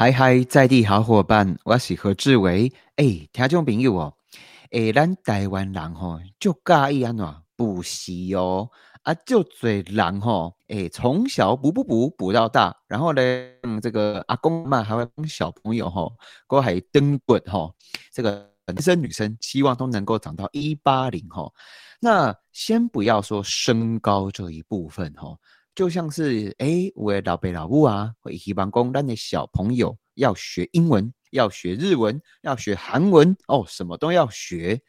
[0.00, 2.72] 嗨嗨，在地好伙伴，我是何志伟。
[2.98, 4.14] 诶，听众朋友哦，
[4.70, 8.70] 诶，咱台湾人吼就介意安怎补习哦，
[9.02, 13.20] 啊，就最人吼，诶，从小补补补补到大，然后呢，
[13.64, 16.12] 嗯，这个阿公嘛还会帮小朋友吼，
[16.48, 17.74] 都还登滚吼，
[18.12, 21.52] 这个男生女生希望都能够长到一八零吼。
[22.00, 25.36] 那先不要说身高这一部分吼。
[25.78, 34.82] 就像是哎，我的老爸老母啊，会希望讲咱的小朋友要学英文，要学日文，要学韩文哦，什么都要学。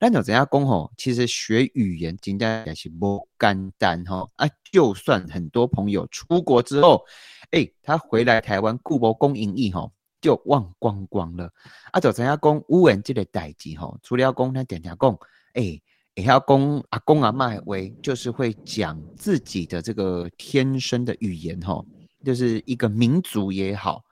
[0.00, 0.90] 咱就怎样讲吼？
[0.96, 4.48] 其实学语言真的也是不简单哈啊！
[4.72, 7.04] 就算很多朋友出国之后，
[7.50, 11.52] 哎，他回来台湾故国公营义吼，就忘光光了。
[11.92, 13.98] 啊，就怎样讲语文这个代志吼？
[14.02, 15.18] 除了讲他点点讲，
[15.52, 15.78] 哎。
[16.14, 21.84] 也要公阿公阿妈为，就是会讲自己的这个天生的语言哈，
[22.24, 24.02] 就是一个民族也好，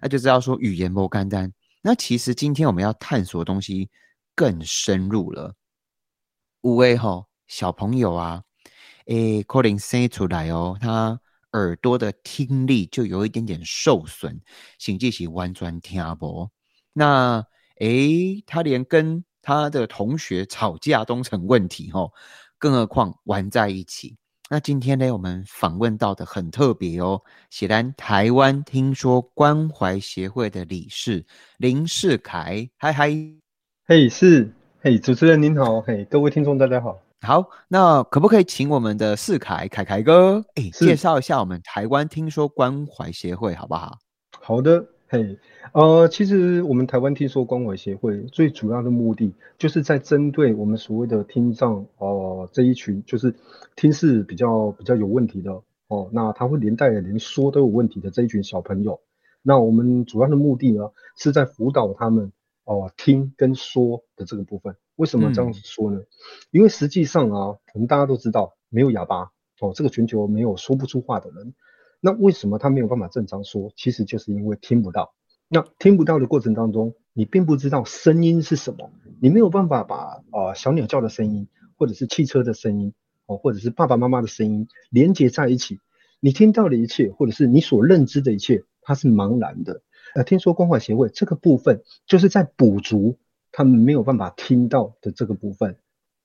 [0.00, 1.52] 那就知道说语言不简单。
[1.82, 3.88] 那其实今天我们要探索的东西
[4.34, 5.54] 更深入了。
[6.62, 8.42] 五位哈小朋友啊，
[9.06, 11.20] 诶，可能生出来哦，他
[11.52, 14.40] 耳朵的听力就有一点点受损，
[14.78, 16.50] 甚至是完全听不。
[16.92, 17.44] 那
[17.80, 22.12] 诶，他连跟他的同学吵架都成问题吼，
[22.58, 24.14] 更何况玩在一起。
[24.50, 27.18] 那今天呢，我们访问到的很特别哦，
[27.48, 31.24] 写然台湾听说关怀协会的理事
[31.56, 33.08] 林世凯，嗨嗨，
[33.86, 43.96] 嘿是，嘿主持人您好，嘿各位听众大家好，好，那可不可以请我们的世凯凯凯哥，哎介绍一下我们台湾听说关怀协会好不好？
[44.42, 44.84] 好的。
[45.10, 45.38] 嘿，
[45.72, 53.34] 呃，其实我们台湾听说关怀协会最主要的目的，就是在针对我们所谓的听障哦这一群，就是
[53.76, 59.00] 听是比较比较有问题的哦，那他会连带连说都有问题的这一群小朋友。
[59.42, 62.32] 那我们主要的目的呢，是在辅导他们
[62.64, 64.76] 哦听跟说的这个部分。
[64.96, 66.00] 为什么这样子说呢？
[66.50, 71.54] 因为实际上啊，我们大家都知道，没有哑巴哦，这个全球没有说不出话的人。
[72.00, 73.72] 那为什么他没有办法正常说？
[73.76, 75.14] 其实就是因为听不到。
[75.48, 82.92] 那听不到的过程当中，你并不知道声音是什么，你没有办法把啊小鸟叫的声音，或者是汽车的声音，
[83.26, 85.80] 哦，或者是爸爸妈妈的声音连接在一起。
[86.20, 89.82] 你听到的一切，或者是你所认知的一切，它是茫然的。
[90.14, 93.18] 呃，听说关怀协会这个部分，就是在补足
[93.52, 95.76] 他们没有办法听到的这个部分。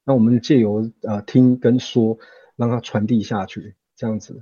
[0.03, 2.17] 那我们借由呃听跟说，
[2.55, 4.41] 让它传递下去，这样子。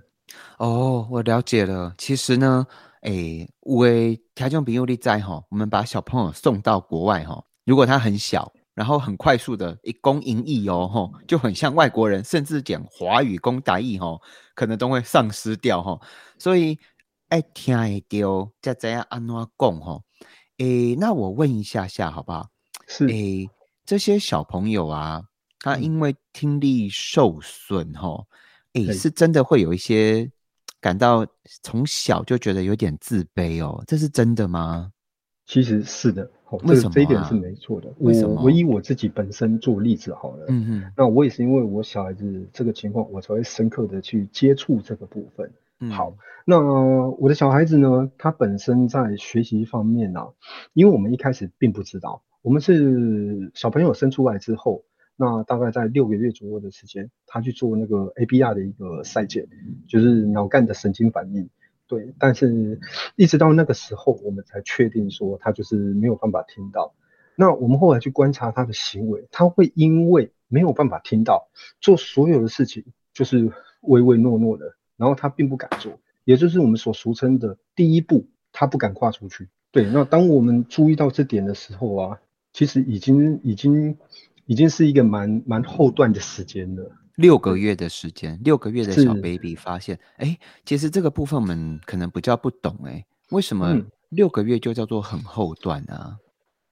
[0.58, 1.94] 哦，我了解了。
[1.98, 2.66] 其实呢，
[3.02, 14.22] 诶，为条件比友力在哈，我们把小朋友送到国外哈，如果他很小，然后很快速的一攻一义哦，吼，就很像外国人，甚至讲华语攻打义吼，
[14.54, 16.00] 可能都会丧失掉吼。
[16.38, 16.78] 所以
[17.30, 20.04] 爱听会丢，再怎样安怎讲吼？
[20.58, 22.50] 诶，那我问一下下好不好？
[22.88, 23.50] 是诶，
[23.84, 25.24] 这些小朋友啊，
[25.60, 28.28] 他因为听力受损吼，
[28.74, 30.32] 诶，是真的会有一些
[30.82, 31.26] 感到
[31.62, 34.92] 从小就觉得有点自卑哦，这是真的吗？
[35.46, 36.30] 其实是的，
[36.64, 37.94] 为什么这一点是没错的？
[38.00, 38.42] 为什么？
[38.42, 45.52] 我以我自己本身做例子好了，嗯嗯，那我也是因为我小孩子这个情况，我才会深刻的去接触这个部分。
[45.92, 46.16] 好，
[46.46, 46.60] 那
[47.20, 50.22] 我的小孩子呢，他本身在学习方面呢，
[50.74, 54.84] 因为我们一开始并不知道，我们是小朋友生出来之后。
[55.22, 59.48] 那大概在六个月左右的时间，他去做那个 ABR 的一个筛检，
[59.88, 61.48] 就是脑干的神经反应。
[61.86, 62.80] 对，但是
[63.16, 66.96] 一直到那个时候，我们才确定说他就是没有办法听到。
[67.36, 72.84] 那我们后来去观察他的行为，他会因为没有办法听到，做所有的事情
[73.14, 79.50] 就是唯唯诺诺的，然后他并不敢做，也就是我们所俗称的第一步，他不敢跨出去。
[79.72, 82.20] 对，那当我们注意到这点的时候啊，
[82.54, 84.00] 其实已经已经。
[84.52, 96.18] 已经是一个蛮蛮后段的时间了，六个月的时间，六个月的小 baby 发现，哎，其实这个部分我们可能比较不懂，哎，为什么六个月就叫做很后段呢？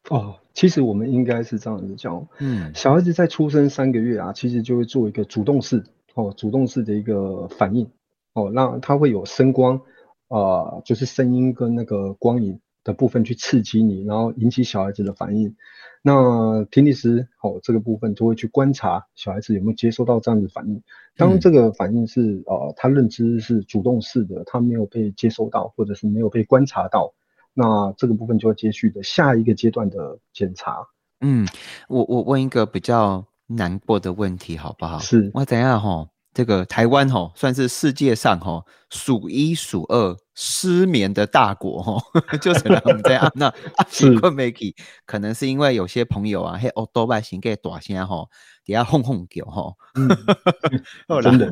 [0.10, 5.82] 哦，其实我们应该是这样子讲，嗯，小孩子在出生三个月啊，其实就会做一个主动式，
[6.16, 7.90] 哦，主动式的一个反应，
[8.34, 9.80] 哦，那他会有声光，
[10.28, 15.56] 啊，就是声音跟那个光影的部分去刺激你，然后引起小孩子的反应。
[16.02, 20.82] 那听力师好，这个部分就会去观察小孩子有没有接收到这样的反应。
[21.18, 27.14] 当这个反应是呃，他认知是主动式的，他没有被接收到，或者是没有被观察到，
[27.54, 30.88] 那这个部分就会接续的下一个阶段的检查。
[31.20, 31.46] 嗯，
[31.90, 35.00] 我我问一个比较难过的问题好不好？
[35.00, 36.10] 是，我等下哈。
[36.40, 42.02] 这个台湾吼算是世界上吼数一数二失眠的大国吼，
[42.40, 43.30] 就是我们这样。
[43.36, 44.74] 那阿奇困没起，
[45.06, 48.30] 可能是因为有些朋友啊，嘿，哦，多拜型给大声吼，
[48.64, 49.76] 底下哄哄叫吼。
[51.22, 51.52] 真的。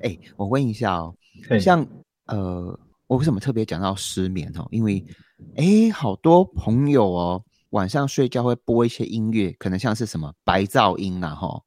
[0.00, 1.12] 哎，我问一下哦，
[1.58, 1.84] 像
[2.26, 2.78] 呃，
[3.08, 4.64] 我为什么特别讲到失眠哦？
[4.70, 5.04] 因为
[5.56, 11.64] 哎，好多朋友哦，晚上睡觉会播一些音乐，可能像是什么白噪音啊，吼，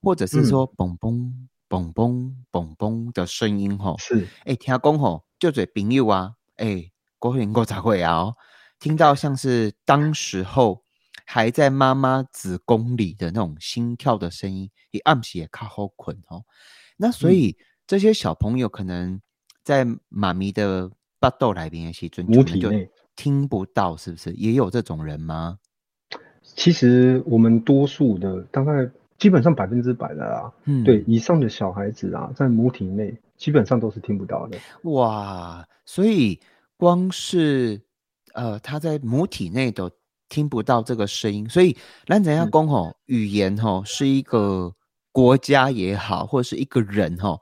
[0.00, 1.30] 或者是说嘣嘣。
[1.68, 8.32] 嘣嘣嘣嘣的声音吼，是哎，听讲吼，就嘴朋友啊，哎，过年过才会啊，
[8.78, 10.84] 听到像是当时候
[11.24, 16.44] 还在妈妈子宫里的那种心跳的声音，你暗时也卡好困哦。
[16.96, 17.56] 那所以
[17.86, 19.20] 这些小朋友可能
[19.64, 25.58] 在妈咪的巴豆来边的时阵，母体内听不到，是不是也有这种人吗？
[26.42, 28.88] 其实我们多数的大概。
[29.18, 34.58] 基本上百分之百的啊，嗯，对，以上的小孩子啊，在母体内基本上都是听不到的。
[34.90, 36.40] 哇，所以
[36.76, 37.80] 光是
[38.34, 39.90] 呃，他在母体内都
[40.28, 41.76] 听不到这个声音，所以
[42.06, 44.74] 那怎样讲吼，语言吼是一个
[45.12, 47.40] 国家也好，或者是一个人吼，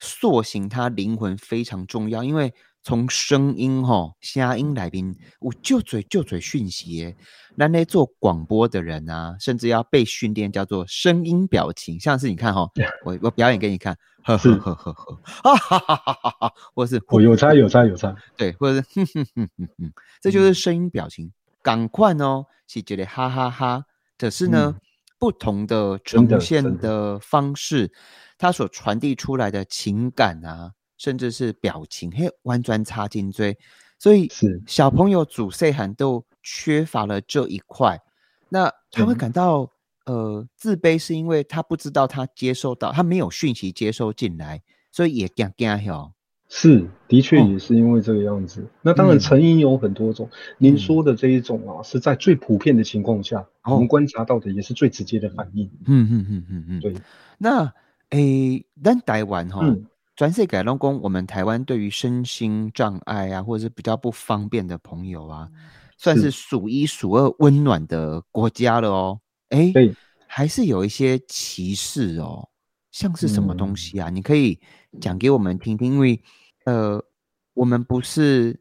[0.00, 2.52] 塑形他灵魂非常重要，因为。
[2.82, 7.14] 从声音吼，声音来宾，我就嘴就嘴讯息。
[7.54, 12.68] 那那做广播的人啊，甚至要被训练叫做声音表情，像是你看哈，
[13.04, 21.30] 我我表演给你看，呵呵呵呵呵，啊哈哈哈哈哈，或是我有差有差有差，对，或者是哼哼哼哼哼，这就是声音表情。
[21.62, 23.84] 赶快哦，是觉得哈哈哈，
[24.18, 24.74] 可是呢，
[25.18, 26.00] 不同的。
[26.04, 27.92] 呈现的方式，
[28.36, 30.72] 它所传递出来的情感啊。
[31.02, 33.58] 甚至是表情，嘿，弯转插颈椎，
[33.98, 37.98] 所以是小朋友主岁寒都缺乏了这一块，
[38.50, 39.68] 那他会感到
[40.06, 44.62] 呃自卑，是因为他不知道他接收到，他没有讯息接收进来，
[44.92, 46.12] 所以也惊惊哟。
[46.48, 48.64] 是，的确也是因为这个样子。
[48.82, 55.68] 那当然成因有很多种，您说的这一种啊，是在最普遍的情况下，我们观察到的也是最直接的反应。
[55.84, 56.94] 嗯嗯嗯嗯嗯，对。
[57.38, 57.72] 那
[58.10, 59.66] 诶，咱台湾哈。
[60.14, 65.48] 全世改龙宫，我们台湾对于身心障碍啊，或者是比较不方便的朋友啊，
[65.96, 69.20] 算是数一数二温暖的国家了哦。
[69.48, 69.72] 哎，
[70.26, 72.46] 还是有一些歧视哦，
[72.90, 74.10] 像是什么东西啊？
[74.10, 74.60] 你可以
[75.00, 76.22] 讲给我们听听，因为
[76.66, 77.02] 呃，
[77.54, 78.60] 我们不是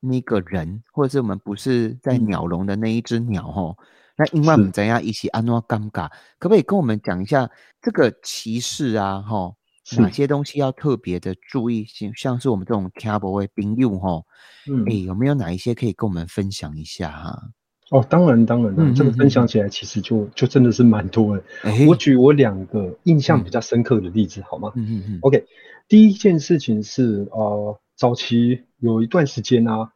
[0.00, 3.76] 那个人，或者是我们不是在鸟笼的那一只鸟哦。
[4.16, 6.10] 那因为我们怎样一起安诺尴尬，
[6.40, 7.48] 可不可以跟我们讲一下
[7.80, 9.20] 这个歧视啊？
[9.22, 9.54] 哈。
[9.96, 11.84] 哪些东西要特别的注意？
[11.86, 14.22] 像像是我们这种听不会朋友哈，
[14.70, 17.42] 嗯，哎，有没有哪一些可以跟我们分享一下哈？
[17.90, 21.42] 哦，当然当然了，这个分享起来其实就就真的是蛮多的。
[21.88, 24.70] 我举我两个印象比较深刻的例子好吗？
[24.76, 25.18] 嗯嗯嗯。
[25.22, 25.46] OK，
[25.88, 29.90] 第一件事情是呃，早期有一段时间啊，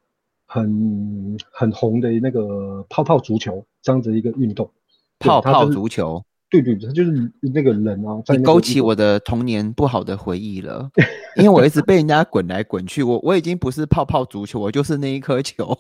[0.47, 4.71] 很很红的那个泡泡足球这样子一个运动，
[5.19, 6.25] 泡泡足球。
[6.53, 10.87] 对对，他就是那个人啊，你勾起我的童年不好的回忆了，
[11.35, 15.75] 因为我一直被人家滚来滚去，我我已经不是泡泡足球，我就是那一颗球。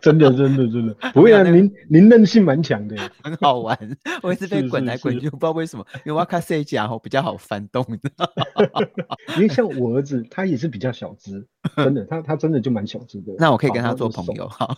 [0.00, 3.76] 真的真的真的， 不会啊，您您韧性蛮强的，很好玩。
[4.22, 7.84] 我一直被滚来滚去，不知道为什么，因为我要看谁家吼比较好翻动。
[9.36, 11.44] 因为像我儿子，他也是比较小只，
[11.76, 13.32] 真的，他他真的就蛮小只的。
[13.38, 14.76] 那我可以跟他做朋友，好。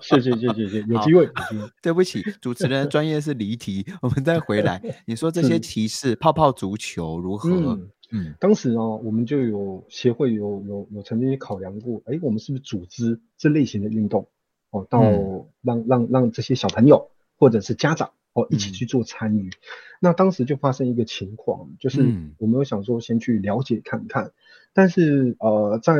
[0.00, 1.68] 谢谢谢谢谢，有机会有机会。
[1.82, 4.82] 对不起，主持人专业是离题，我们再回来。
[5.06, 7.78] 你说这些提示泡泡足球如何？
[8.10, 14.28] 嗯，当时呢，我们就有协会有有有曾经考量过，哎，我们是不是组织这类型的运动？
[14.70, 15.00] 哦，到
[15.62, 19.50] 让让让这些小朋友或者是家长哦一起去做参与，
[20.00, 22.02] 那当时就发生一个情况，就是
[22.38, 24.32] 我们有想说先去了解看看，
[24.72, 25.96] 但是呃在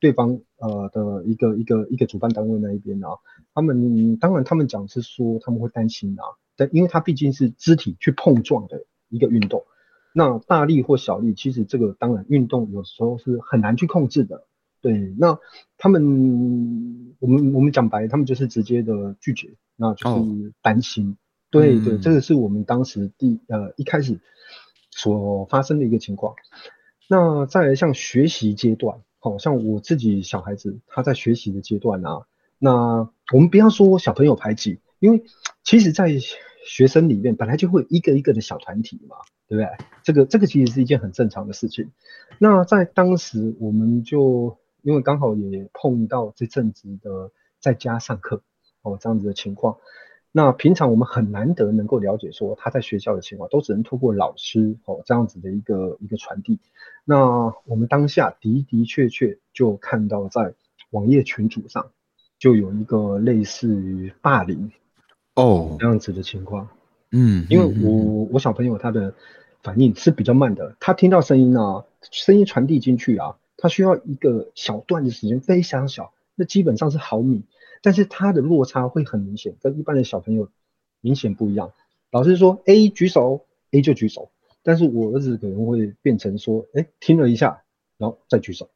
[0.00, 3.06] 对方呃的一个一个一个主办单位那一边呢，
[3.54, 6.24] 他们当然他们讲是说他们会担心啊，
[6.56, 9.64] 但因为它毕竟是肢体去碰撞的一个运动，
[10.12, 14.46] 那大力或小力，其实这个当然运动有时候是很难去控制的。
[14.82, 15.38] 对，那
[15.76, 21.18] 他们，我们我们讲白，他们就是直接的拒绝，那就是担心。
[21.50, 24.20] 对对，这个是我们当时第呃一开始
[24.90, 26.34] 所发生的一个情况。
[27.10, 32.26] 那在像学习阶段，好像我自己小孩子他在学习的阶段啊，
[32.58, 35.22] 那我们不要说小朋友排挤，因为
[35.62, 36.10] 其实在
[36.66, 39.86] 学生里面本来就会一个一个的小团体嘛，对不对？
[40.02, 41.92] 这个这个其实是一件很正常的事情。
[42.40, 44.56] 那在当时我们就。
[44.82, 48.40] 因为刚好也碰到这阵子的在家上课
[48.80, 49.76] 哦，这样子的情况，
[50.32, 56.60] 那平常我们很难得能够了解说他在学校的情况，都只能透过老师哦这样子的一个一个传递。
[57.04, 60.54] 那我们当下的的确确就看到在
[60.90, 61.90] 网页群组上
[62.38, 64.70] 就有一个类似于霸凌
[65.34, 66.68] 哦这样子的情况。
[67.10, 69.12] 嗯，因为我我小朋友他的
[69.64, 77.42] 反应是比较慢的，他听到声音啊，声音传递进去啊，他需要一个小段的时间，非常小，那基本上是毫米。
[77.82, 80.48] 但是他的落差会很明显，跟一般的小朋友
[81.00, 81.72] 明显不一样。
[82.10, 84.30] 老师说 A 举手，A 就举手，
[84.62, 87.62] 但是我儿子可能会变成说，哎，听了一下，
[87.98, 88.68] 然后再举手，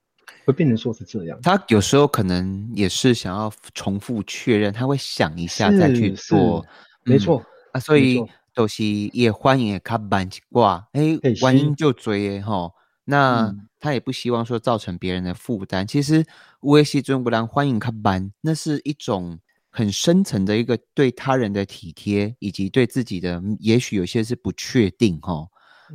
[0.45, 1.39] 会变成说是这样。
[1.43, 6.65] 他有时候可能也是想要重复确认，他会想一下再去做，
[7.05, 12.71] 没错啊，所以都是也欢迎他慢一挂，哎，万一就追哈。
[13.05, 15.87] 那他也不希望说造成别人的负担。
[15.87, 16.25] 其实
[16.61, 19.39] 乌西尊不然欢迎他班，那是一种
[19.71, 25.47] 很深层的一个对他人的体贴，以及对自己的，也许有些是不确定哈。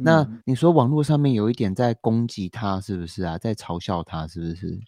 [0.02, 3.38] 那你说网络上面有一点在攻击他，是不是啊？
[3.38, 4.80] 在嘲笑他，是不是？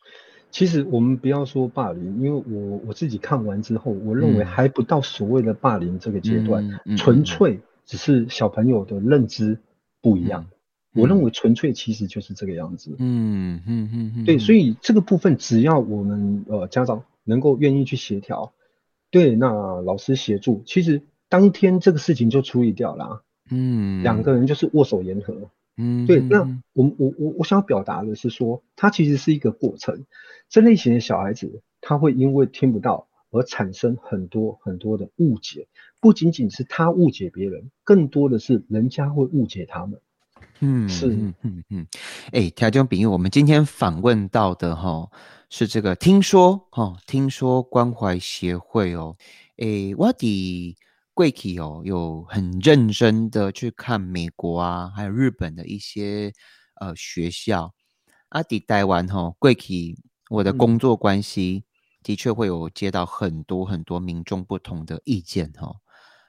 [0.51, 6.63] 其实我们不要说霸凌，因为我我自己看完之后，我认为还不到所谓的霸凌这个阶段，
[6.98, 9.58] 纯粹只是小朋友的认知
[10.01, 10.46] 不一样。
[10.93, 12.95] 我认为纯粹其实就是这个样子。
[13.00, 18.53] 嗯嗯嗯嗯，对，所以这个部分只要我们呃家长能够愿意去协调，
[19.10, 23.24] 对，那老师协助，其实当天这个事情就处理掉了。
[23.50, 25.50] 嗯，两个人就是握手言和。
[25.77, 26.41] 嗯，对，那
[26.74, 30.05] 我我我我想要表达的是说，它其实是一个过程。
[30.50, 35.67] 这类型的小孩子，他会因为听不到而产生很多很多的误解，
[36.01, 40.01] 不仅仅是他误解别人，更多的是人家会误解他们。
[40.60, 41.88] 嗯，是，嗯嗯嗯，
[42.31, 45.10] 哎，条件比喻，我们今天访问到的哈，
[45.50, 49.15] 是这个听说哈，听说关怀协会哦，
[49.57, 50.77] 哎，我的
[51.13, 56.31] 贵体哦，有很认真的去看美国啊，还有日本的一些
[56.79, 57.74] 呃学校，
[58.29, 59.98] 阿迪台湾哈，贵体
[60.29, 61.63] 我的工作关系
[62.03, 65.74] 的确会有接到很多很多民众不同的意见哈，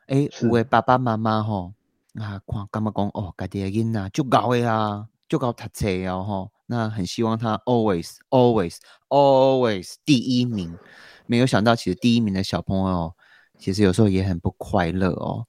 [0.07, 1.73] 哎，我爸爸妈妈哈。
[2.21, 3.35] 啊，看干嘛讲哦？
[3.38, 6.52] 家己的囡仔就搞的啊，就高读册哦吼。
[6.66, 8.76] 那很希望他 always always
[9.09, 10.76] always 第一名。
[11.26, 13.14] 没有想到，其实第一名的小朋友，
[13.59, 15.47] 其实有时候也很不快乐哦。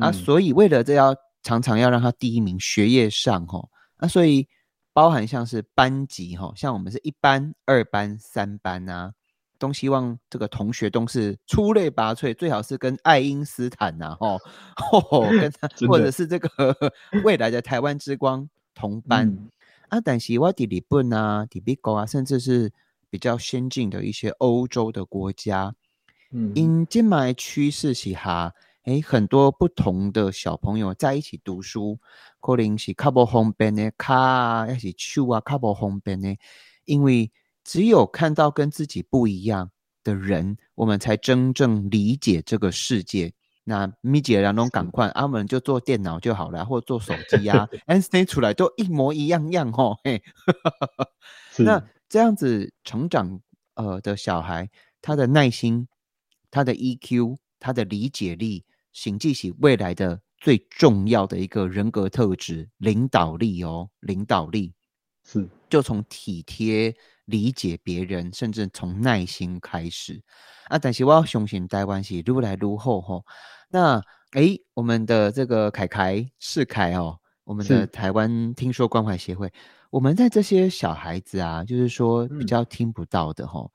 [0.00, 4.48] 啊，所以为了这要常常要让他第一名，学业上吼，那所以
[4.92, 9.12] 包含像是班级吼，像我们是一班、二班、三班啊。
[9.58, 14.38] 都希望这个同学都是出类拔萃，最好是跟爱因斯坦呐，吼，
[15.30, 16.48] 跟 他或者是这个
[17.24, 19.36] 未来的台湾之光同班
[19.88, 20.00] 啊。
[20.00, 22.72] 但是我的日本啊、的美国啊，甚至是
[23.10, 25.74] 比较先进的一些欧洲的国家，
[26.32, 28.52] 嗯，因今麦趋势是哈，
[28.84, 31.98] 诶，很多不同的小朋友在一起读书，
[32.40, 36.36] 可能是较无方便的卡，还是手啊较无方便的，
[36.84, 37.30] 因为。
[37.66, 39.68] 只有看到跟自己不一样
[40.04, 43.32] 的人，我们才真正理解这个世界。
[43.64, 49.98] 那咪姐两种赶快，阿门就做电脑就好了，或做手机啊， N 出来都一模一样样哦。
[50.04, 50.22] 嘿，
[51.58, 53.40] 那这样子成长
[53.74, 54.70] 呃的小孩，
[55.02, 55.88] 他的耐心、
[56.52, 64.72] 他的 EQ、他的理解力，行记起未来的最重要的一个人格特质——领导力哦，领导力
[65.24, 66.94] 是就从体贴。
[67.26, 70.22] 理解别人，甚至从耐心开始
[70.68, 70.78] 啊！
[70.78, 73.24] 但是我要相信台湾是如来如后吼。
[73.70, 74.02] 那
[74.32, 79.52] 诶，我们的这个凯凯世凯哦，我们的台湾听说关怀协会，
[79.90, 83.70] 我们在这些小孩子啊，就是说比较听不到的吼，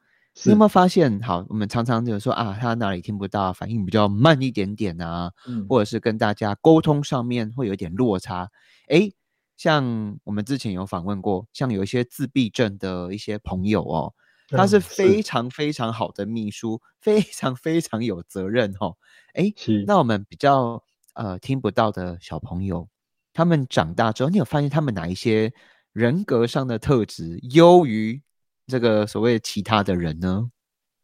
[0.46, 1.20] 你有没有发现？
[1.22, 5.32] 好，我们常常就说啊，他哪里听不到，反应比较慢一点点啊，
[5.68, 8.50] 或者是跟大家沟通上面会有点落差，
[8.88, 9.14] 诶。
[9.62, 14.12] 像我们之前有访问过，像有一些自闭症的一些朋友哦，
[14.50, 18.98] 他是非常非常好的秘书，非常非常有责任哦。
[19.36, 19.54] 哎，
[19.86, 22.90] 那我们比较呃听不到的小朋友，
[23.34, 25.54] 他们长大之后，你有发现他们哪一些
[25.94, 28.20] 人格上的特质优于
[28.66, 30.50] 这个所谓其他的人呢？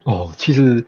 [0.02, 0.84] 哦，其实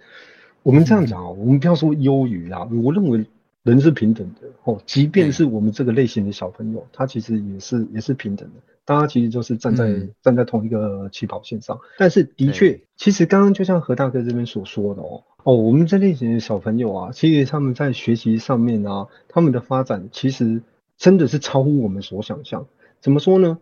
[0.65, 3.25] 我们这样讲哦，我们不要说优于啊，我认为。
[3.71, 11.79] 人是平等的哦，即便是我们这个类型的小朋友，他其实也是也是平等的，大家其实就是站在站在同一个起跑线上。
[11.97, 20.63] 但是的确，其实刚刚就像何大哥这边所说的哦哦，我们这类型的小朋友啊，其实他们在学习上面啊，他们的发展其实
[20.99, 22.67] 真的是超乎我们所想象。
[23.01, 23.59] 怎么说呢？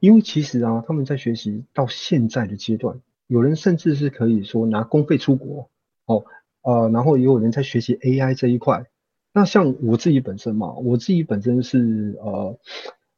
[0.00, 5.68] 因为其实啊，他们在学习到现在的阶段，有人甚至是可以说拿公费出国
[6.06, 6.24] 哦。
[6.62, 8.84] 呃，然后也有人在学习 AI 这一块。
[9.32, 12.58] 那像我自己本身嘛，我自己本身是呃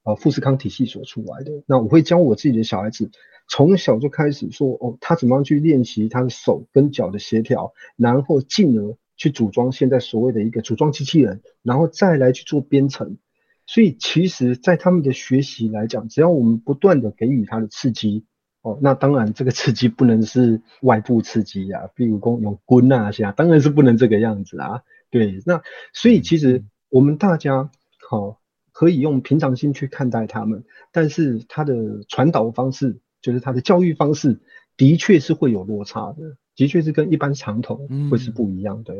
[0.04, 3.10] 呃富士康体系所出来的，那我会教我自己的小孩子，
[3.48, 13.16] 从小就开始说哦，他怎么样去练习他的手跟脚的协调，然后进而去组装现在所谓的一个组装机器人，然后再来去做编程。
[13.64, 18.26] 所以其实，在他们的学习来讲，只要我们不断的给予他的刺激，
[18.60, 24.82] 哦，那当然这个刺激不能是外部刺激呀，比如说用棍啊些，当然是不能这个样子啊。
[25.12, 27.70] 对，那所以其实我们大家
[28.08, 28.40] 好
[28.72, 34.40] 可以用平常心去看待他们，但是他的传导方式，就是他的教育方式，
[34.74, 38.94] 的确是会有落差的，的确是跟一般传统会是不一样的。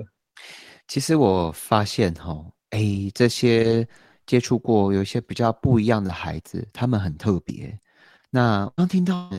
[0.87, 3.89] 其实我发现哈，哎，这些
[4.27, 7.79] 接触过有一些比较不一样的孩子，他们很特别。
[8.29, 9.31] 那刚听到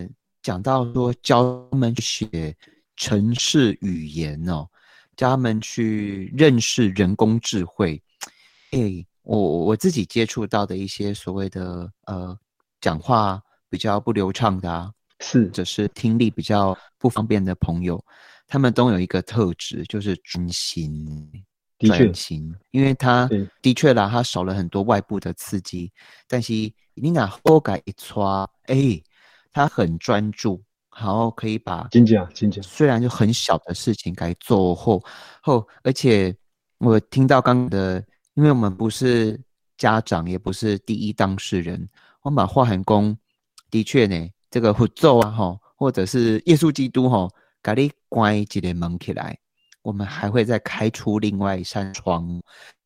[0.42, 2.56] 讲到说教他们学
[2.96, 4.68] 城市语言哦。
[5.16, 8.02] 教他们去认识人工智慧，
[8.72, 12.38] 哎，我我自己接触到的一些所谓的呃
[12.82, 18.04] 讲话比较不流畅的啊，是，者是听力比较不方便的朋友，
[18.48, 21.46] 他们都有一个特质，就是专心，
[21.80, 23.30] 专心，因为他
[23.62, 25.92] 的确啦，他少了很多外部的刺激，
[26.28, 26.54] 但是
[26.96, 29.02] 你拿后改一刷，哎，
[29.52, 30.64] 他很专注。
[30.96, 35.04] 然后可以把金姐啊，金姐，虽然就很小的事情该做后
[35.42, 36.36] 后，而且
[36.78, 38.04] 我听到刚的，
[38.36, 39.40] 因为我们不是
[39.76, 41.90] 家长，也不是第一当事人，
[42.22, 43.18] 我们把化寒宫
[43.72, 47.28] 的确呢，这个会咒啊哈，或者是耶稣基督哈，
[47.64, 49.36] 咖喱关一个门起来，
[49.82, 52.40] 我们还会再开出另外一扇窗，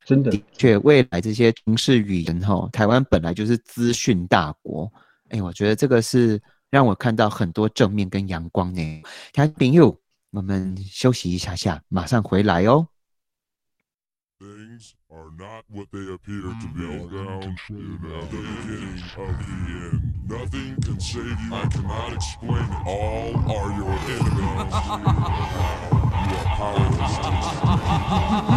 [0.06, 4.90] 真的，的确未来这些城市语言哈，台湾本来就是资讯大国，
[5.30, 6.42] 哎，我觉得这个是。
[6.70, 9.02] 让我看到很多正面跟阳光呢。
[9.32, 12.90] 听朋友，我们休息一下下，马上回来哦。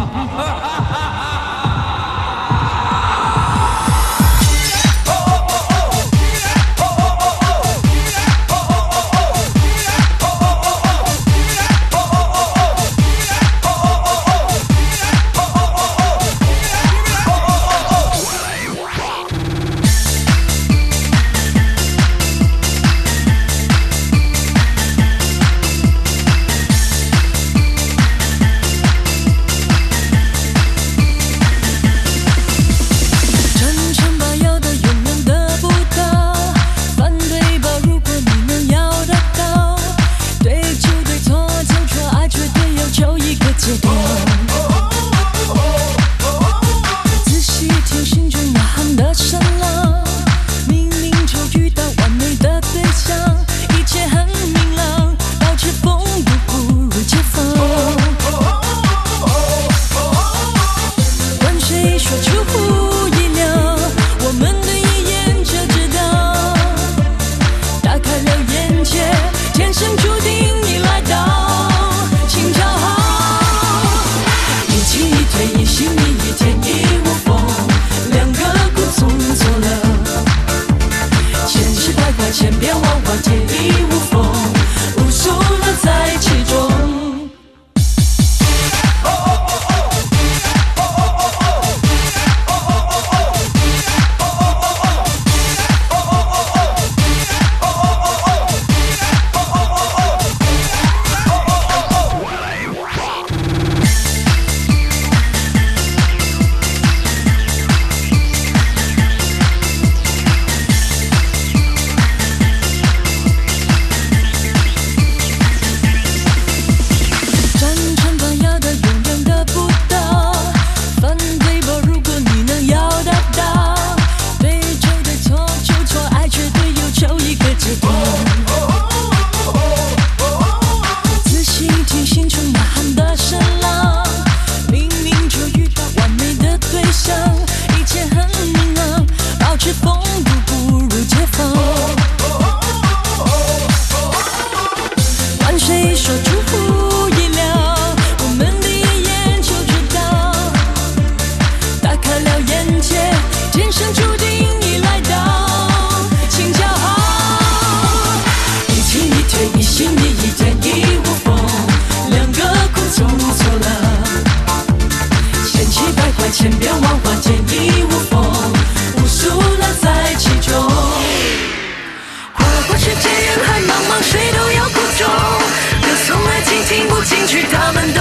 [177.31, 178.00] 去他们的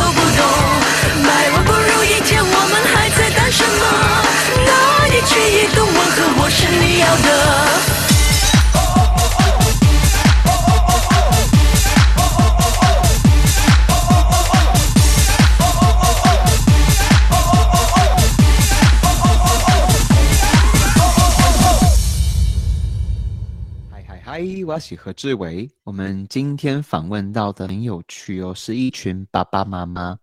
[24.81, 25.71] 嗨，我是何志伟。
[25.85, 30.19] 我们今天访问到的很有趣哦，是一群爸爸妈妈。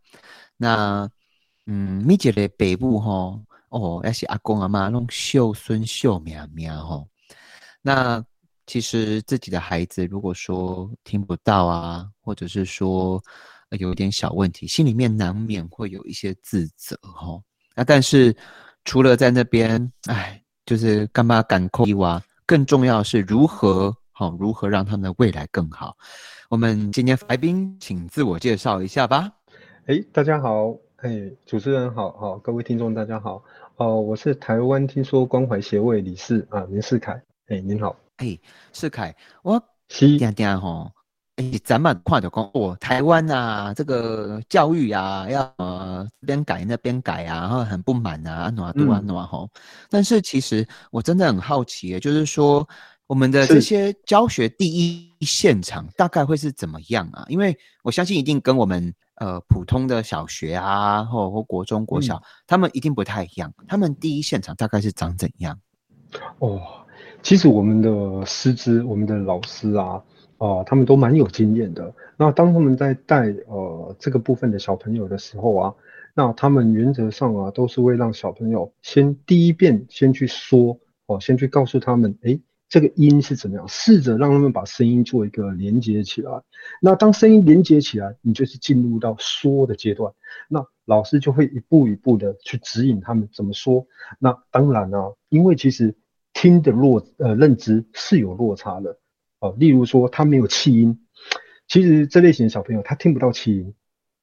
[0.58, 1.08] 那，
[1.68, 3.40] 嗯，咪姐的北部吼，
[3.70, 7.08] 哦，要是阿公阿妈弄秀孙秀苗苗吼。
[7.84, 8.26] 那
[8.66, 13.24] 其实自己的孩子如果说听不到啊，或者是说
[13.78, 17.44] 有点小问题，心里面难免会有一些自责吼。
[17.76, 18.36] 那但是
[18.86, 22.20] 除了在那边，哎，就是干嘛赶扣一娃。
[22.48, 25.96] 更重要的是如何好，如何让他们的未来更好。
[26.50, 29.32] 我们今天来宾，请自我介绍一下吧。
[29.86, 33.44] 哎，大家好，哎，主持人好，好，各位听众大家好，
[33.76, 37.12] 哦，我是台湾听说关怀协会理事啊，林世凯，
[37.50, 38.36] 哎，您好，哎，
[38.74, 40.92] 世凯，我是点点吼。
[41.36, 49.48] 哎，咱们看着讲，哦，台湾啊，这个教育啊，要呃这边改那边改啊，然后很不满啊，暖度啊暖吼。
[49.92, 52.68] 但是其实我真的很好奇，就是说
[53.08, 57.26] 我们的这些教学第一现场大概会是怎么样啊？
[57.30, 63.54] 因为我相信一定跟我们呃普通的小学啊，或或国中国小，他们一定不太一样。
[63.68, 65.58] 他们第一现场大概是长怎样？
[66.40, 66.62] 哦，
[67.24, 70.04] 其实我们的师资，我们的老师啊。
[70.40, 71.92] 哦，他们都蛮有经验的。
[72.16, 75.74] 那当他们在带呃这个部分的小朋友的时候啊，
[76.14, 86.44] 那他们原则上啊都是会让小朋友先第一遍先去说哦，先去告诉他们，哎，这个音是怎么样，试着让他们把声音做一个连接起来。
[86.82, 90.14] 那当声音连接起来，你就是进入到说的阶段。
[90.50, 93.88] 那老师就会一步一步的去指引他们怎么说。
[94.20, 95.96] 那当然啊，因为其实
[96.34, 98.98] 听的落呃认知是有落差的。
[99.40, 101.00] 哦，例如说他没有气音，
[101.68, 103.74] 其实这类型的小朋友他听不到气音，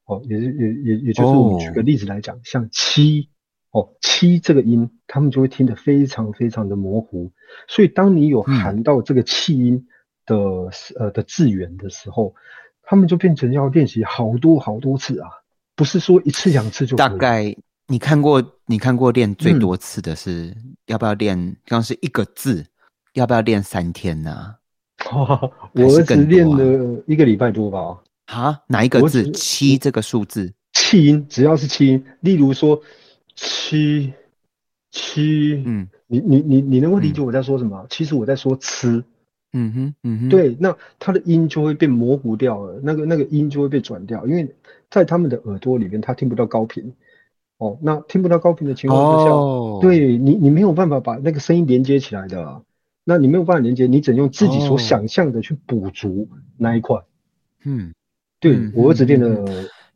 [0.07, 3.29] 哦，也是也也也就是我们举个例子来讲，像七，
[3.75, 7.33] 哦七这个音，他们就会听得非常非常的模糊，
[7.67, 9.85] 所以当你有含到这个气音
[10.25, 10.37] 的
[10.97, 12.33] 呃的字源的时候，
[12.85, 15.29] 他们就变成要练习好多好多次啊，
[15.75, 16.97] 不是说一次两次就。
[16.97, 17.55] 大概
[17.89, 20.57] 你看过你看过练最多次的是
[20.87, 21.37] 要不要练？
[21.67, 22.65] 刚刚是一个字，
[23.15, 24.55] 要不要练三天呢？
[25.13, 28.01] 我儿子练了一个礼拜多吧。
[28.27, 29.29] 啊，哪一个字？
[29.33, 32.81] 七这个数字，气音，只要是气音，例如说
[33.35, 34.13] 七
[34.91, 37.87] 七，嗯，你你你你能够理解我在说什么？
[37.91, 39.05] 其实我在说吃，
[39.53, 44.55] 嗯哼，嗯哼，对，那它的音就会被模糊掉了，那个那个音就会被转掉，因为
[44.91, 46.93] 在他们的耳朵里面，他听不到高频。
[47.59, 49.31] 哦，那听不到高频的情况之下，
[49.81, 52.63] 对你你没有办法把那个声音连接起来的。
[53.05, 57.01] 那你没有办法连接，你只能用自己所想象的去补足那一块。
[57.63, 57.95] 嗯，
[58.41, 59.45] 对我儿子练了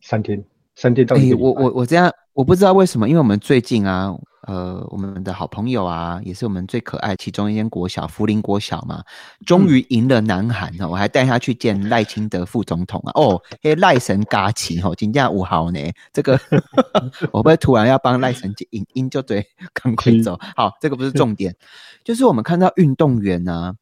[0.01, 0.44] 三天，
[0.77, 4.16] 三天到我我我这样，我不知道为什么，因为我们最近啊。
[4.46, 9.03] 呃，我们的好朋友啊，也是我们最可爱其中一间国小福林国小嘛，
[9.44, 10.88] 终于赢了南韩哦！
[10.88, 13.12] 我还带他去见赖清德副总统啊。
[13.14, 15.81] 哦，嘿，赖神嘎奇吼，今天五号呢，
[16.14, 16.40] 这个
[17.31, 20.38] 我不会突然要帮赖神赢赢就对，赶快走。
[20.57, 21.55] 好，这个不是重点，
[22.03, 23.74] 就是我们看到运动员呢，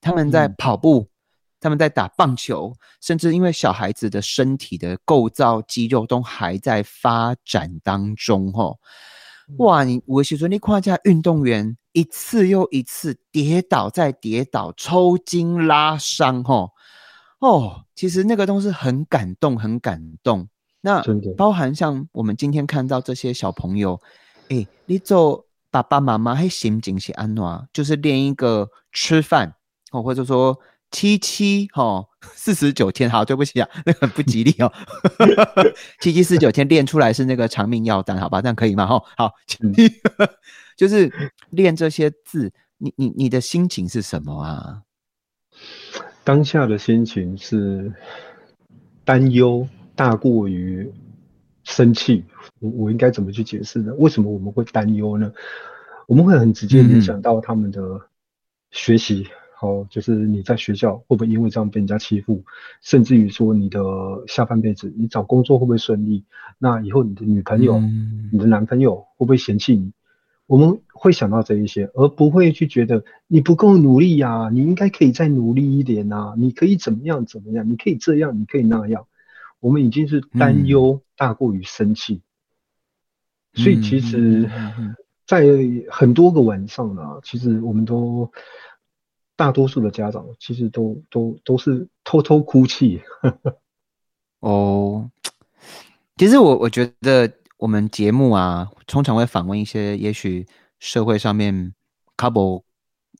[0.00, 1.06] 他们在跑步，
[1.64, 8.78] 他们在打棒球，甚至因为小孩子的身体的构造肌肉都还在发展当中吼。
[9.56, 9.82] 哇！
[9.82, 16.72] 你我时说你看下运动员一次又一次跌倒再跌倒，抽筋拉伤，吼
[17.38, 20.46] 哦，其实那个都是很感动，很感动。
[20.82, 21.02] 那
[21.34, 23.98] 包含像我们今天看到这些小朋友，
[24.50, 29.54] 哎，你做爸爸妈妈还心情是安暖，就是练一个吃饭
[29.92, 30.60] 哦，或者说。
[30.94, 34.72] 七七哈四十九天，好，对不起啊，那个不吉利哦。
[35.98, 38.86] 七七四十九天练出来是那个长命药丹，好吧，这样可以吗？
[38.86, 39.32] 哈，好，
[40.78, 41.12] 就是
[41.50, 44.82] 练这些字，你你你的心情是什么啊？
[46.22, 47.92] 当下的心情是
[49.04, 50.88] 担忧大过于
[51.64, 52.24] 生气。
[52.60, 53.92] 我我应该怎么去解释呢？
[53.98, 55.32] 为什么我们会担忧呢？
[56.06, 58.00] 我们会很直接影响到他们的
[58.70, 59.26] 学习。
[59.64, 62.44] 哦，就是你在学校会不会因为这样被人家欺负，
[62.82, 63.80] 甚至于说你的
[64.26, 66.24] 下半辈子你找工作会不会顺利？
[66.58, 67.80] 那以后你的女朋友、
[68.30, 69.92] 你的男朋友会不会嫌弃你？
[70.46, 79.06] 我们会想到这一些，而不会去觉得你不够努力呀，你应该可以再努力一点啊，你可以怎么样怎么样，你可以这样，你可以那样。
[79.60, 82.20] 我们已经是担忧大过于生气。
[83.54, 84.50] 所以其实，
[85.26, 85.46] 在
[85.88, 88.30] 很多个晚上呢，其实我们都
[89.36, 93.02] 大多数的家长其实都都都是偷偷哭泣。
[94.40, 95.10] 哦，
[96.16, 100.46] 其实我我觉得我们节目啊，通常会访问一些也许
[100.78, 101.72] 社会上面
[102.16, 102.62] couple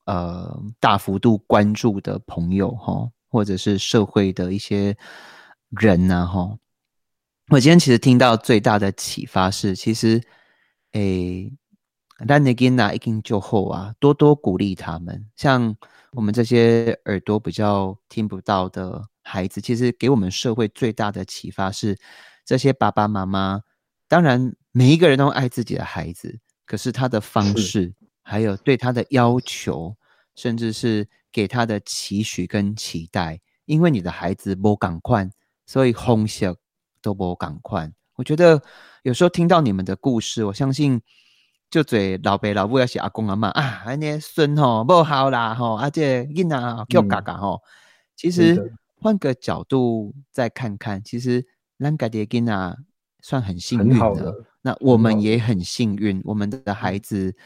[0.05, 4.97] 呃大幅度关注的朋友哈，或者是社会的一些
[5.71, 6.59] 人呐哈。
[7.49, 10.23] 我今天其实听到最大的启发是，其实
[10.93, 11.51] 诶，
[12.27, 15.77] 但你跟那一定就后啊，多多鼓励他们，像
[16.13, 19.05] 我们这些耳朵比较听不到的。
[19.27, 21.99] 孩子其实给我们社会最大的启发是，
[22.45, 23.63] 这些爸爸妈妈，
[24.07, 29.97] 当然每一个人都爱自己的孩子，可是他的方式，还有对他的要求，
[30.35, 35.27] 甚至是给他的期许跟期待，因为你的孩子不赶快，
[35.65, 36.55] 所以哄小
[37.01, 37.91] 都不赶快。
[38.17, 38.63] 我觉得
[39.05, 41.01] 有时候听到你们的故事，我相信
[41.75, 46.57] 就嘴老爸老母要写阿公阿妈啊，安尼孙吼不好啦吼，而且囡仔
[46.89, 47.61] 叫嘎嘎吼，
[48.15, 48.73] 其实。
[48.97, 52.75] 换个角度再看看，其实兰盖迪吉娜
[53.21, 54.35] 算很幸运的。
[54.63, 57.37] 那我们也很幸运，我们的孩子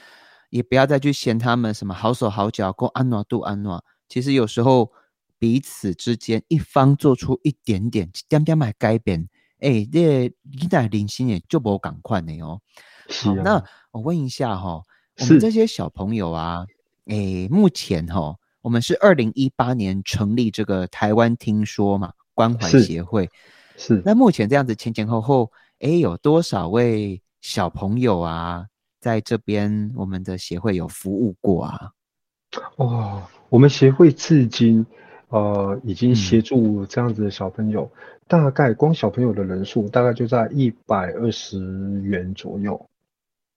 [0.51, 3.83] 也不要再去嫌他们什么好手好脚，够安暖度安暖。
[4.09, 4.93] 其实有时候
[5.37, 12.61] 彼此之间一方做出一点点点点买改变，哎，这一代零星也就不赶快的哦。
[13.09, 14.83] 好，那我问一下哈，
[15.21, 16.66] 我们这些小朋友啊，
[17.07, 18.37] 诶，目前哈。
[18.61, 23.31] 我们是二零一八年成立这个台湾听说嘛关怀协会，
[23.77, 24.03] 是。
[24.05, 28.66] 那目前这样子前前后后，诶，有多少位小朋友啊，
[29.01, 31.92] 在这边我们的协会有服务过啊？
[32.77, 34.85] 哦，我们协会至今，
[35.29, 37.90] 呃，已经协助这样子的小朋友，
[38.27, 41.59] 大概光小朋友的人数大概就在一百二十
[42.03, 42.79] 元左右。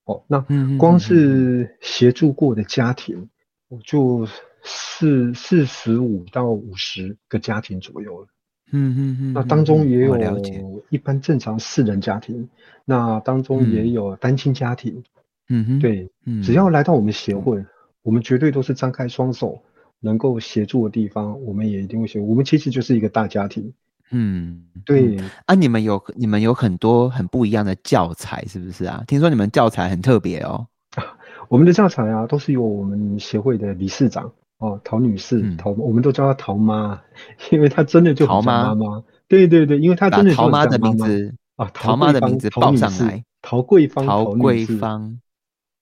[0.05, 0.45] 哦，那
[0.77, 3.29] 光是协助过的家庭，
[3.67, 4.27] 我就。
[4.63, 8.27] 四四十五到五十个家庭左右了，
[8.71, 12.47] 嗯嗯嗯，那当中也有一般正常四人家庭，
[12.85, 15.03] 那当中也有单亲家庭，
[15.49, 16.11] 嗯哼，对，
[16.43, 17.65] 只要来到我们协会，
[18.03, 19.63] 我们绝对都是张开双手，
[19.99, 22.27] 能够协助的地方，我们也一定会协助。
[22.27, 23.73] 我们其实就是一个大家庭，
[24.11, 25.17] 嗯，对。
[25.45, 29.03] 啊，你们有你们有很多很不一样的教材，是不是啊？
[29.07, 30.67] 听说你们教材很特别哦。
[31.49, 34.31] 我们的教材啊，都是由我们协会的理事长。
[34.59, 37.01] 哦，陶女士，陶，我们都叫她陶妈，
[37.51, 39.03] 因为她真的就陶妈妈。
[39.27, 45.19] 对对对，因为她真的陶妈的名字啊，陶妈的名字报上来，陶桂芳，陶桂芳。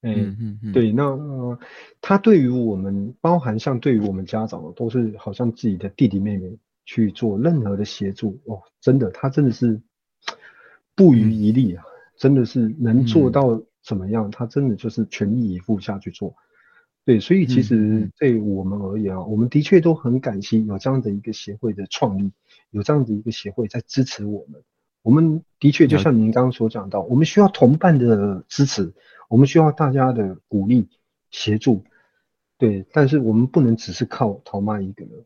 [0.01, 1.03] 嗯嗯嗯，对，那
[1.99, 6.57] 她对于我们，包含像对于我们家长，都是好像自己的弟弟妹妹
[6.89, 8.41] 去做任何的协助。
[8.45, 9.79] 哦，真的，他真的是
[10.95, 11.83] 不遗余力啊，
[12.17, 16.33] 真的是能做到怎么样，他真的就是全力以赴下去做。
[17.05, 22.31] 对，所以其实对我们而言啊，我们的确都很感激有这样的一个协会的创立，
[22.71, 24.63] 有这样的一个协会在支持我们。
[25.03, 28.91] 我们的确就像您刚刚所讲到，我们需要同伴的支持，
[29.29, 30.89] 我们需要大家的鼓励
[31.29, 31.83] 协助。
[32.57, 35.23] 对，但是我们不能只是靠陶妈一个人。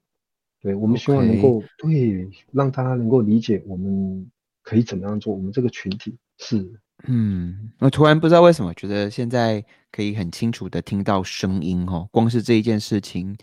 [0.63, 4.25] 对，我们希望能够对让大家能够理解我们
[4.61, 6.79] 可以怎么样做，我们这个群体是。
[7.05, 12.07] 嗯，我突然不知道为什么觉得现在可以很清楚的听到声音哦。
[12.11, 13.35] 光是这一件事情，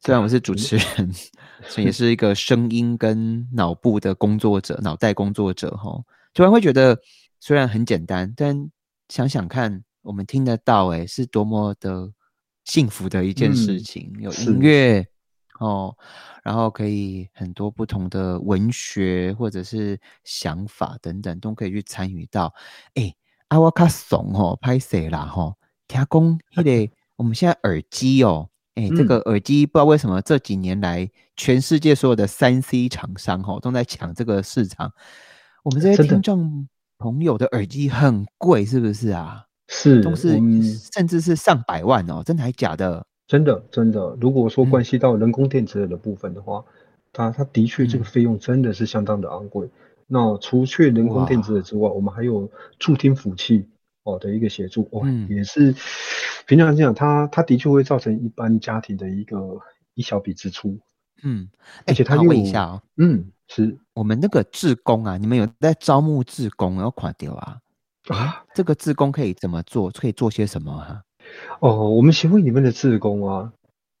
[0.00, 1.12] 虽然我是主持人，
[1.76, 6.02] 也是一个声音跟脑部的工作者、脑袋工作者哈。
[6.32, 6.98] 突然会觉得，
[7.38, 8.70] 虽然很简单，但
[9.10, 12.10] 想想看，我们听得到，哎，是多么的
[12.64, 14.10] 幸福的一件事情。
[14.20, 15.06] 有音乐
[15.62, 15.96] 哦。
[16.42, 22.52] 然后可以很多不同的文学或者是想法等等都可以去参与到。
[22.94, 23.14] 哎，
[23.48, 25.54] 阿瓦卡怂哦拍谁啦吼？
[25.86, 34.92] 听讲 那个我们现在耳机哦，哎，这个耳机不知道为什么这几年来全世界所有的三 C 厂商吼都在抢这个市场。
[35.62, 36.66] 我们这些听众
[36.98, 39.44] 朋友的耳机很贵，是不是啊？
[39.68, 40.40] 是，都是
[40.92, 43.06] 甚至是上百万哦，真的还假的？
[43.26, 46.64] 真的，真的，如果说关系到人工电池的部分的话，
[47.12, 49.68] 它它的确这个费用真的是相当的昂贵。
[50.06, 53.66] 那除却人工电子之外，我们还有助听辅器
[54.02, 55.74] 哦的一个协助哦，也是
[56.46, 59.58] 平常这样，它它的确会造成一般家庭的一个
[59.94, 60.78] 一小笔支出。
[61.22, 61.48] 嗯，
[61.86, 67.58] 而且他问一下哦，嗯，是我们那个志工啊，你们有在招募志工要垮掉啊？
[68.08, 69.90] 啊，这个志工可以怎么做？
[69.92, 71.00] 可以做些什么啊？
[71.60, 73.52] 哦，我们协会里面的志工啊，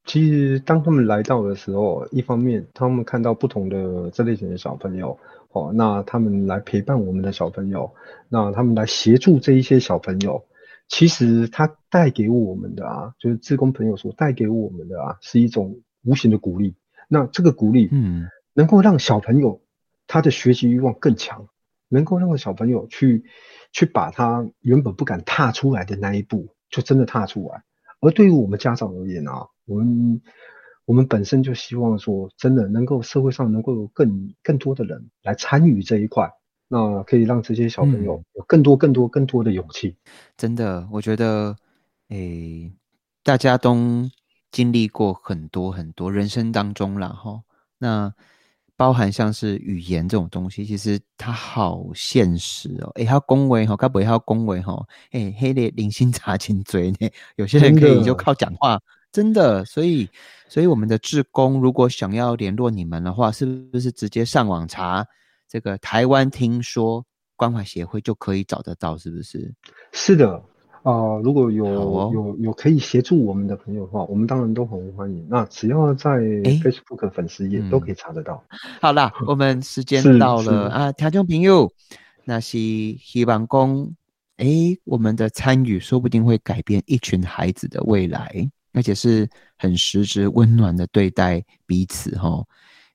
[0.04, 5.18] 其实当他们来到的时候，一方面他们看到不同的这类型的小朋友，
[5.50, 7.94] 哦，那他们来陪伴我们的小朋友，
[8.28, 10.44] 那他们来协助这一些小朋友，
[10.88, 16.74] 其实他带给我们的啊，就是志工朋友所带给我们的啊，是一种无形的鼓励。
[17.08, 19.60] 那这个鼓励，嗯，能够让小朋友
[20.06, 21.46] 他的学习欲望更强，
[21.88, 23.24] 能够让小朋友去
[23.70, 27.62] 去把他原本不敢踏出来的那一步，就真的踏出来。
[28.00, 30.20] 而对于我们家长而言啊，我们
[30.84, 36.28] 我们本身就希望说，真的能够社会上能够有更更多的人来参与这一块，
[36.66, 39.96] 那可以让这些小朋友有更多更多更多的勇气。
[40.36, 41.54] 真的，我觉得，
[42.08, 42.72] 诶，
[43.22, 44.10] 大家都
[44.50, 47.42] 经历过很多很多人生当中啦，哈，
[47.78, 48.12] 那
[48.82, 52.90] 包含像是语言这种东西，其实它好现实哦。
[52.96, 54.84] 诶，还要恭维哈，该不会还要恭维哈？
[55.12, 57.08] 诶，黑的零星查清嘴呢？
[57.36, 58.80] 有些人可以就靠讲话，
[59.12, 59.64] 真的。
[59.64, 60.10] 所以，
[60.48, 65.06] 所以我们的志工如果想要联络你们的话，是不是直接上网查
[65.48, 68.98] 这个台湾听说关怀协会就可以找得到？
[68.98, 69.54] 是不是？
[69.92, 70.42] 是的。
[70.82, 75.24] 啊，如果有哦有有可以协助我们的朋友的话，我们当然都很欢迎。
[75.28, 78.42] 那只要在 Facebook 粉丝页嗯都可以查得到。
[78.80, 81.70] 好啦， 我们时间到了啊，听众朋友，
[82.24, 83.88] 那是希望讲，
[84.38, 92.42] 诶，我们的参与说不定会改变一群孩子的未来，而且是很实质温暖的对待彼此哈。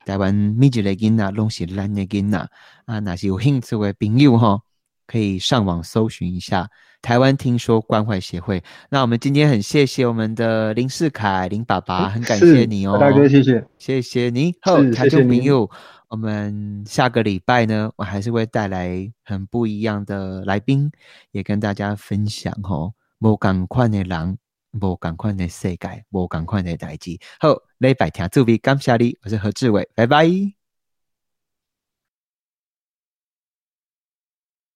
[0.05, 2.37] 台湾每一个囡仔拢是咱的囡仔
[2.85, 4.61] 啊，那是有兴趣的朋友吼，
[5.07, 6.69] 可以上网搜寻一下
[7.01, 8.61] 台湾听说关怀协会。
[8.89, 13.65] 那我们今天很谢谢我们的林世凯林爸爸，很感是谢你哦，大哥，谢谢。
[13.79, 14.53] 谢谢你。
[14.61, 15.69] 好，是听谢谢您众朋友，
[16.09, 20.91] 我们下个礼拜呢，我还是会带来很不一样的来宾，
[21.31, 24.37] 也跟大家分享吼，无赶快的人，
[24.81, 27.17] 无赶快的世界，无赶快的代志。
[27.39, 30.56] 好，礼拜听注意，感谢你，我是何志伟，拜拜。